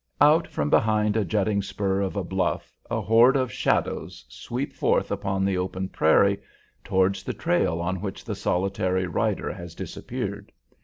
Out 0.19 0.47
from 0.47 0.71
behind 0.71 1.15
a 1.15 1.23
jutting 1.23 1.61
spur 1.61 2.01
of 2.01 2.15
a 2.15 2.23
bluff 2.23 2.73
a 2.89 3.01
horde 3.01 3.35
of 3.35 3.51
shadows 3.51 4.25
sweep 4.27 4.73
forth 4.73 5.11
upon 5.11 5.45
the 5.45 5.59
open 5.59 5.89
prairie 5.89 6.39
towards 6.83 7.21
the 7.21 7.33
trail 7.35 7.79
on 7.79 8.01
which 8.01 8.25
the 8.25 8.33
solitary 8.33 9.05
rider 9.05 9.53
has 9.53 9.75
disappeared. 9.75 10.51